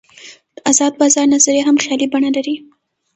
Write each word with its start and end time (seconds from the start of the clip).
د 0.55 0.57
آزاد 0.69 0.93
بازار 1.01 1.25
نظریه 1.35 1.63
هم 1.67 1.75
خیالي 1.83 2.07
بڼه 2.13 2.29
لري. 2.37 2.55